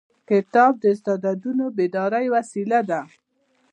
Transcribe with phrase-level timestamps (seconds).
[0.29, 3.01] کتاب د استعدادونو د بیدارۍ وسیله ده.